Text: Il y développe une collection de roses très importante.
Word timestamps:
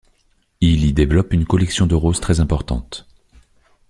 Il 0.61 0.83
y 0.83 0.93
développe 0.93 1.31
une 1.31 1.45
collection 1.45 1.85
de 1.85 1.93
roses 1.93 2.19
très 2.21 2.39
importante. 2.39 3.07